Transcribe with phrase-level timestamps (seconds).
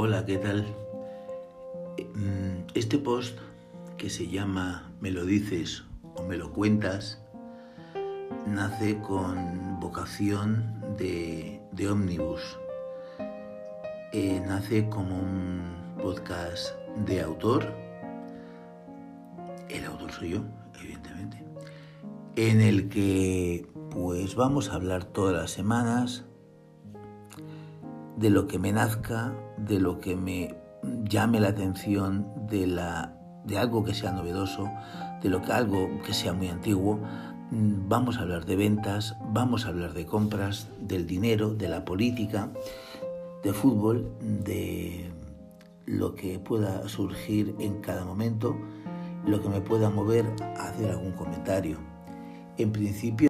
[0.00, 0.64] Hola, ¿qué tal?
[2.14, 3.36] Mm, este post
[3.96, 5.82] que se llama Me lo dices
[6.14, 7.20] o me lo cuentas
[8.46, 12.60] nace con vocación de, de ómnibus.
[14.12, 17.66] Eh, nace como un podcast de autor.
[19.68, 20.44] El autor soy yo,
[20.80, 21.44] evidentemente.
[22.36, 26.24] En el que pues vamos a hablar todas las semanas
[28.18, 30.56] de lo que me nazca, de lo que me
[31.04, 33.14] llame la atención, de, la,
[33.44, 34.68] de algo que sea novedoso,
[35.22, 36.98] de lo que, algo que sea muy antiguo.
[37.50, 42.50] Vamos a hablar de ventas, vamos a hablar de compras, del dinero, de la política,
[43.44, 45.10] de fútbol, de
[45.86, 48.56] lo que pueda surgir en cada momento,
[49.26, 50.26] lo que me pueda mover
[50.58, 51.78] a hacer algún comentario.
[52.58, 53.28] En principio